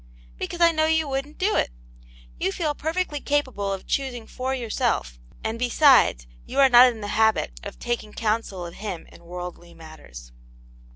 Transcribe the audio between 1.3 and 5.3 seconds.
do it. You feel perfectly capable of choosing for yourself,